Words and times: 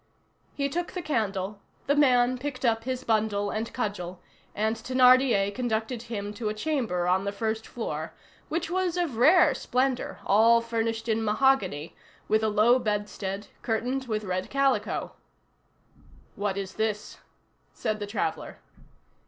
He 0.55 0.67
took 0.67 0.93
the 0.93 1.03
candle; 1.03 1.59
the 1.85 1.93
man 1.95 2.39
picked 2.39 2.65
up 2.65 2.85
his 2.85 3.03
bundle 3.03 3.51
and 3.51 3.71
cudgel, 3.71 4.19
and 4.55 4.75
Thénardier 4.75 5.53
conducted 5.53 6.01
him 6.01 6.33
to 6.33 6.49
a 6.49 6.55
chamber 6.55 7.07
on 7.07 7.23
the 7.23 7.31
first 7.31 7.67
floor, 7.67 8.11
which 8.49 8.71
was 8.71 8.97
of 8.97 9.17
rare 9.17 9.53
splendor, 9.53 10.17
all 10.25 10.59
furnished 10.59 11.07
in 11.07 11.23
mahogany, 11.23 11.95
with 12.27 12.41
a 12.41 12.49
low 12.49 12.79
bedstead, 12.79 13.45
curtained 13.61 14.05
with 14.07 14.23
red 14.23 14.49
calico. 14.49 15.11
"What 16.35 16.57
is 16.57 16.73
this?" 16.73 17.19
said 17.71 17.99
the 17.99 18.07
traveller. 18.07 18.57